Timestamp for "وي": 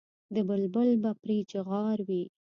2.07-2.23